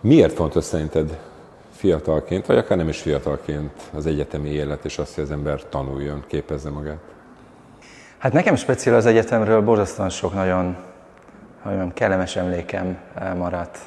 [0.00, 1.18] Miért fontos szerinted
[1.70, 6.24] fiatalként, vagy akár nem is fiatalként az egyetemi élet, és azt, hogy az ember tanuljon,
[6.26, 6.98] képezze magát?
[8.18, 10.76] Hát nekem speciál az egyetemről borzasztóan sok nagyon
[11.62, 13.78] hogy mondjam, kellemes emlékem eh, maradt.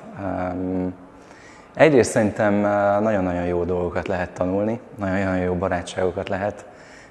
[1.74, 6.66] Egyrészt szerintem eh, nagyon-nagyon jó dolgokat lehet tanulni, nagyon-nagyon jó barátságokat lehet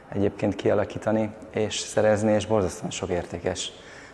[0.08, 3.72] egyébként kialakítani és szerezni, és borzasztóan sok értékes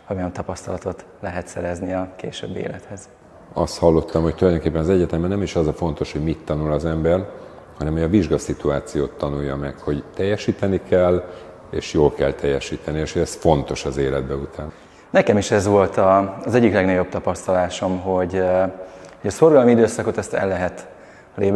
[0.08, 3.08] hogy mondjam, tapasztalatot lehet szerezni a későbbi élethez.
[3.52, 6.84] Azt hallottam, hogy tulajdonképpen az egyetemen nem is az a fontos, hogy mit tanul az
[6.84, 7.28] ember,
[7.78, 11.24] hanem hogy a vizsgaszituációt tanulja meg, hogy teljesíteni kell,
[11.70, 14.72] és jól kell teljesíteni, és ez fontos az életbe után.
[15.10, 18.32] Nekem is ez volt a, az egyik legnagyobb tapasztalásom, hogy,
[19.20, 20.88] hogy a szorgalmi időszakot ezt el lehet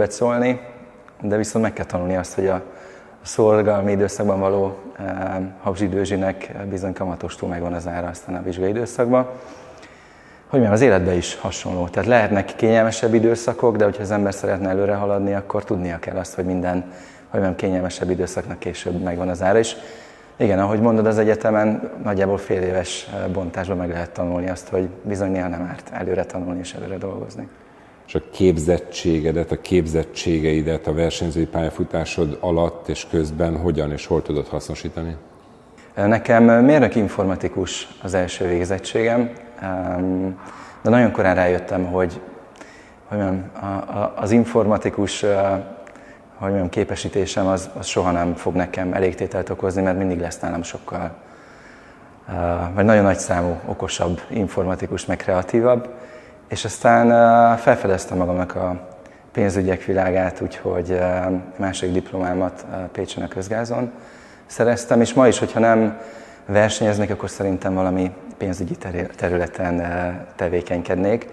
[0.09, 0.61] szólni,
[1.21, 2.63] de viszont meg kell tanulni azt, hogy a
[3.23, 9.29] szorgalmi időszakban való e, habzsidőzsinek bizony kamatostól megvan az ára aztán a vizsgai időszakban.
[10.53, 11.89] Hogy mondjam, az életben is hasonló.
[11.89, 16.35] Tehát lehetnek kényelmesebb időszakok, de hogyha az ember szeretne előre haladni, akkor tudnia kell azt,
[16.35, 16.75] hogy minden,
[17.29, 19.77] hogy mondjam, kényelmesebb időszaknak később megvan az ára is.
[20.37, 24.89] Igen, ahogy mondod, az egyetemen nagyjából fél éves eh, bontásban meg lehet tanulni azt, hogy
[25.03, 27.49] bizony néha nem árt előre tanulni és előre dolgozni.
[28.07, 34.47] És a képzettségedet, a képzettségeidet a versenyzői pályafutásod alatt és közben hogyan és hol tudod
[34.47, 35.17] hasznosítani?
[35.95, 39.31] Nekem mérnök informatikus az első végzettségem,
[40.83, 42.21] de nagyon korán rájöttem, hogy,
[43.09, 43.21] hogy
[44.15, 45.25] az informatikus
[46.43, 50.63] hogy mondjam, képesítésem az, az soha nem fog nekem elégtételt okozni, mert mindig lesz nálam
[50.63, 51.11] sokkal,
[52.75, 55.89] vagy nagyon nagy számú, okosabb, informatikus, meg kreatívabb.
[56.49, 57.07] És aztán
[57.57, 58.89] felfedeztem magamnak a
[59.33, 60.99] pénzügyek világát, úgyhogy
[61.57, 63.93] második diplomámat Pécsen a közgázon
[64.53, 65.99] szereztem, és ma is, hogyha nem
[66.47, 68.77] versenyeznék, akkor szerintem valami pénzügyi
[69.17, 71.29] területen uh, tevékenykednék.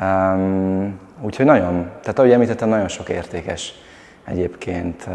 [0.00, 3.74] Um, úgyhogy nagyon, tehát ahogy említettem, nagyon sok értékes
[4.24, 5.08] egyébként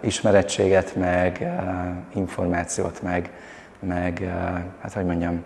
[0.00, 1.52] ismerettséget, meg
[2.14, 3.30] információt, meg,
[3.80, 4.32] meg
[4.82, 5.44] hát hogy mondjam,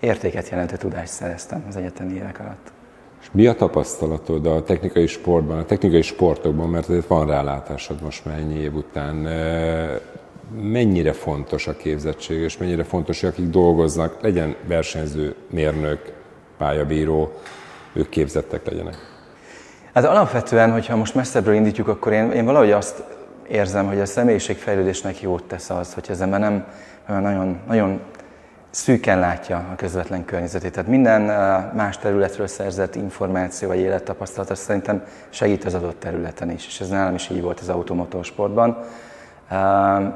[0.00, 2.72] értéket jelentő tudást szereztem az egyetemi évek alatt.
[3.20, 8.24] És mi a tapasztalatod a technikai sportban, a technikai sportokban, mert azért van rálátásod most
[8.24, 9.14] már ennyi év után,
[10.62, 16.12] mennyire fontos a képzettség, és mennyire fontos, hogy akik dolgoznak, legyen versenyző, mérnök,
[16.58, 17.32] pályabíró,
[17.92, 18.96] ők képzettek legyenek?
[19.94, 23.02] Hát alapvetően, hogyha most messzebbről indítjuk, akkor én, én valahogy azt
[23.48, 26.66] érzem, hogy a személyiségfejlődésnek jót tesz az, hogy az ember nem
[27.06, 28.00] nagyon, nagyon
[28.70, 30.72] szűken látja a közvetlen környezetét.
[30.72, 31.20] Tehát minden
[31.74, 36.88] más területről szerzett információ vagy élettapasztalat az szerintem segít az adott területen is, és ez
[36.88, 38.78] nálam is így volt az automotorsportban.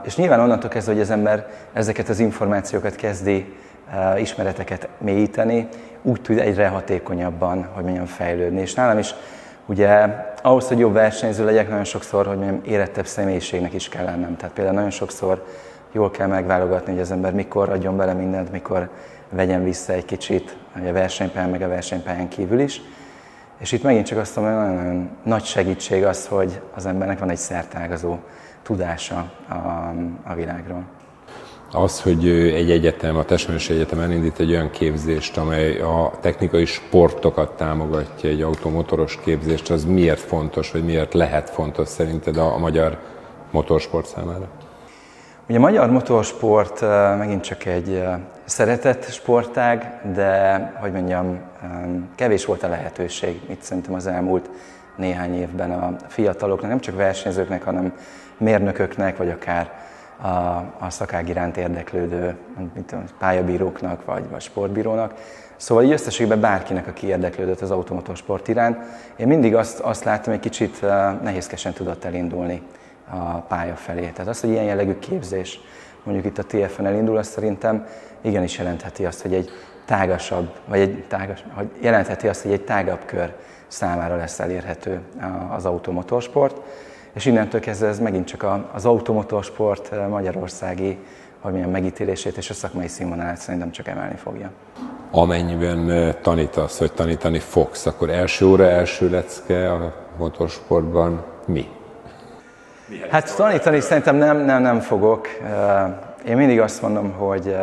[0.02, 3.56] És nyilván onnantól kezdve, hogy az ember ezeket az információkat kezdi,
[4.16, 5.69] ismereteket mélyíteni,
[6.02, 8.60] úgy tud egyre hatékonyabban, hogy mondjam, fejlődni.
[8.60, 9.14] És nálam is
[9.66, 10.06] Ugye
[10.42, 14.36] ahhoz, hogy jobb versenyző legyek, nagyon sokszor, hogy mondjam, érettebb személyiségnek is kell lennem.
[14.36, 15.46] Tehát például nagyon sokszor
[15.92, 18.88] jól kell megválogatni, hogy az ember mikor adjon bele mindent, mikor
[19.30, 22.80] vegyen vissza egy kicsit a versenypályán, meg a versenypályán kívül is.
[23.58, 27.31] És itt megint csak azt mondom, hogy nagyon-nagyon nagy segítség az, hogy az embernek van
[27.31, 28.16] egy szertágazó
[28.62, 29.54] tudása a,
[30.25, 30.84] a világról
[31.75, 37.56] az, hogy egy egyetem, a Testmérnökség Egyetem elindít egy olyan képzést, amely a technikai sportokat
[37.56, 42.98] támogatja, egy automotoros képzést, az miért fontos, vagy miért lehet fontos szerinted a, a magyar
[43.50, 44.48] motorsport számára?
[45.48, 46.80] Ugye a magyar motorsport
[47.19, 48.04] megint csak egy
[48.44, 51.41] szeretett sportág, de, hogy mondjam,
[52.14, 54.50] kevés volt a lehetőség, itt szerintem az elmúlt
[54.97, 57.92] néhány évben a fiataloknak, nem csak versenyzőknek, hanem
[58.36, 59.70] mérnököknek, vagy akár
[60.22, 60.28] a,
[60.84, 62.36] a szakág iránt érdeklődő
[62.75, 65.14] mint tudom, pályabíróknak vagy, vagy sportbírónak.
[65.56, 68.78] Szóval így összességben bárkinek, aki érdeklődött az automotorsport iránt,
[69.16, 72.62] én mindig azt, azt láttam, hogy kicsit eh, nehézkesen tudott elindulni
[73.12, 74.00] a pálya felé.
[74.00, 75.60] Tehát az, hogy ilyen jellegű képzés
[76.02, 77.86] mondjuk itt a TFN elindul, azt szerintem
[78.20, 79.50] igenis jelentheti azt, hogy egy
[79.84, 83.34] tágasabb, vagy egy tágas, hogy jelentheti azt, hogy egy tágabb kör
[83.66, 85.00] számára lesz elérhető
[85.50, 86.56] az automotorsport
[87.12, 90.98] és innentől kezdve ez megint csak az automotorsport eh, magyarországi
[91.40, 94.50] hogy milyen megítélését és a szakmai színvonalát szerintem csak emelni fogja.
[95.10, 101.69] Amennyiben eh, tanítasz, hogy tanítani fogsz, akkor első óra, első lecke a motorsportban mi?
[103.10, 105.28] Hát tanítani szerintem nem, nem, nem fogok.
[106.26, 107.56] Én mindig azt mondom, hogy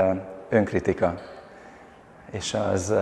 [0.49, 1.13] önkritika.
[2.31, 2.93] És az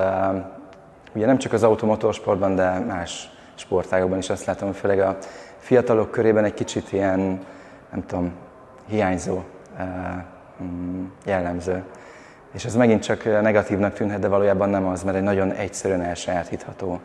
[1.14, 5.18] ugye nem csak az automotorsportban, de más sportágokban is azt látom, főleg a
[5.58, 7.20] fiatalok körében egy kicsit ilyen,
[7.92, 8.32] nem tudom,
[8.88, 9.42] hiányzó
[10.64, 11.84] mm, jellemző.
[12.54, 17.00] És ez megint csak negatívnak tűnhet, de valójában nem az, mert egy nagyon egyszerűen elsajátítható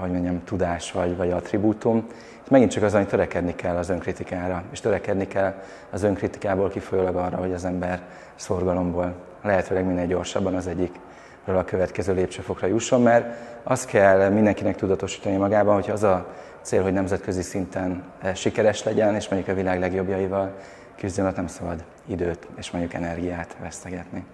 [0.00, 2.06] hogy mondjam, tudás vagy, vagy attribútum.
[2.44, 5.54] Itt megint csak az, hogy törekedni kell az önkritikára, és törekedni kell
[5.90, 8.02] az önkritikából kifolyólag arra, hogy az ember
[8.34, 15.36] szorgalomból lehetőleg minél gyorsabban az egyikről a következő lépcsőfokra jusson, mert azt kell mindenkinek tudatosítani
[15.36, 16.26] magában, hogy az a
[16.62, 18.02] cél, hogy nemzetközi szinten
[18.34, 20.54] sikeres legyen, és mondjuk a világ legjobbjaival
[20.96, 24.24] küzdjön, nem szabad időt és mondjuk energiát vesztegetni.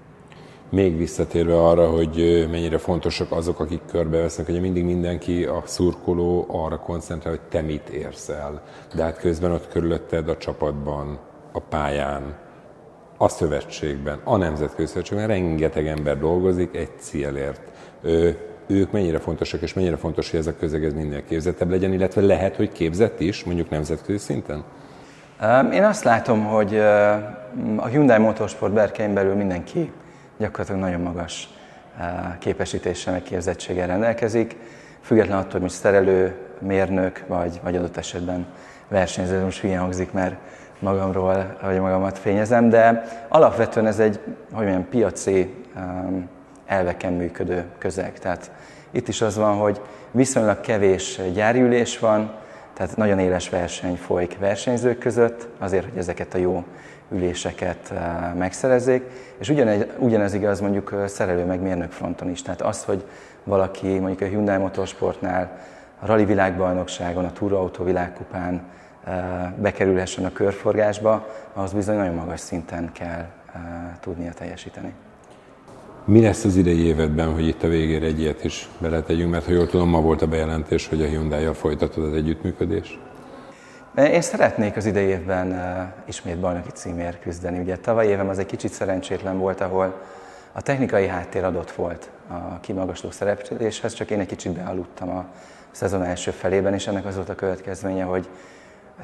[0.72, 6.78] Még visszatérve arra, hogy mennyire fontosak azok, akik körbevesznek, hogy mindig mindenki, a szurkoló arra
[6.78, 8.62] koncentrál, hogy te mit érsz el.
[8.94, 11.19] De hát közben ott körülötted a csapatban,
[11.52, 12.34] a pályán,
[13.16, 17.62] a szövetségben, a nemzetközi szövetségben rengeteg ember dolgozik egy célért.
[18.66, 22.20] ők mennyire fontosak, és mennyire fontos, hogy ez a közeg ez minél képzettebb legyen, illetve
[22.20, 24.64] lehet, hogy képzett is, mondjuk nemzetközi szinten?
[25.72, 26.76] Én azt látom, hogy
[27.76, 29.92] a Hyundai Motorsport berkein belül mindenki
[30.42, 31.48] gyakorlatilag nagyon magas
[32.38, 34.56] képesítéssel, meg képzettséggel rendelkezik,
[35.00, 38.46] független attól, hogy szerelő, mérnök, vagy, vagy adott esetben
[38.88, 40.34] versenyző, most hülyen hangzik, mert
[40.78, 44.20] magamról, vagy magamat fényezem, de alapvetően ez egy,
[44.52, 45.54] hogy mondjam, piaci
[46.66, 48.18] elveken működő közeg.
[48.18, 48.50] Tehát
[48.90, 49.80] itt is az van, hogy
[50.10, 52.32] viszonylag kevés gyárülés van,
[52.72, 56.64] tehát nagyon éles verseny folyik versenyzők között, azért, hogy ezeket a jó
[57.12, 59.02] üléseket eh, megszerezzék,
[59.38, 62.42] és ugyanez, ugyanez igaz mondjuk eh, szerelő meg mérnök fronton is.
[62.42, 63.04] Tehát az, hogy
[63.44, 65.58] valaki mondjuk a Hyundai Motorsportnál
[66.00, 68.62] a rally világbajnokságon, a túrautó világkupán
[69.04, 69.14] eh,
[69.56, 73.25] bekerülhessen a körforgásba, ahhoz bizony nagyon magas szinten kell
[74.00, 74.92] tudnia teljesíteni.
[76.04, 79.52] Mi lesz az idei évedben, hogy itt a végére egy ilyet is beletegyünk, mert ha
[79.52, 82.99] jól tudom, ma volt a bejelentés, hogy a Hyundai-jal folytatod az együttműködést?
[83.96, 85.60] Én szeretnék az idei évben
[86.04, 87.58] ismét bajnoki címért küzdeni.
[87.58, 90.02] Ugye tavaly évem az egy kicsit szerencsétlen volt, ahol
[90.52, 95.25] a technikai háttér adott volt a kimagasló szerepléshez, csak én egy kicsit bealudtam a
[95.70, 98.28] szezon első felében, és ennek az volt a következménye, hogy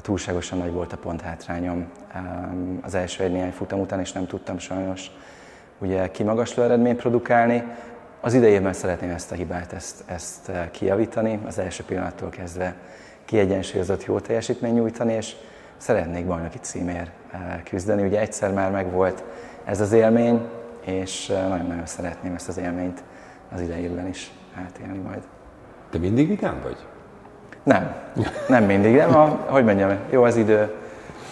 [0.00, 4.58] túlságosan nagy volt a ponthátrányom um, az első egy néhány futam után, és nem tudtam
[4.58, 5.10] sajnos
[5.78, 7.64] ugye kimagasló eredményt produkálni.
[8.20, 12.74] Az idejében szeretném ezt a hibát, ezt, ezt kijavítani, az első pillanattól kezdve
[13.24, 15.36] kiegyensúlyozott jó teljesítmény nyújtani, és
[15.76, 18.02] szeretnék bajnoki címért eh, küzdeni.
[18.02, 19.24] Ugye egyszer már megvolt
[19.64, 20.40] ez az élmény,
[20.84, 23.02] és eh, nagyon-nagyon szeretném ezt az élményt
[23.52, 24.32] az idejében is
[24.64, 25.22] átélni majd.
[25.90, 26.76] Te mindig vidám vagy?
[27.62, 27.94] Nem,
[28.48, 28.96] nem mindig.
[28.96, 30.74] Nem, a, hogy mondjam, jó az idő,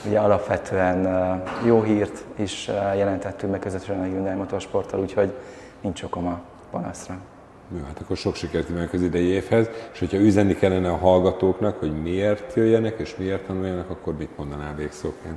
[0.06, 2.66] ugye alapvetően jó hírt is
[2.96, 5.32] jelentettünk meg közvetlenül a Hyundai Motorsporttal, úgyhogy
[5.80, 7.16] nincs okom a panaszra.
[7.76, 11.78] Jó, hát akkor sok sikert kívánok az idei évhez, és hogyha üzenni kellene a hallgatóknak,
[11.78, 15.36] hogy miért jöjjenek és miért tanuljanak, akkor mit mondanál végszóként?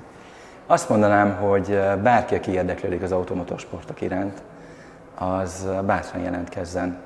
[0.66, 4.42] Azt mondanám, hogy bárki, aki érdeklődik az automotorsportok iránt,
[5.16, 6.98] az bátran jelentkezzen,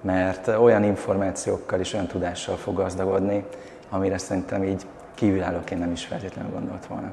[0.00, 3.44] mert olyan információkkal és olyan tudással fog gazdagodni,
[3.90, 4.86] amire szerintem így
[5.18, 7.12] kívülállóként nem is feltétlenül gondolt volna.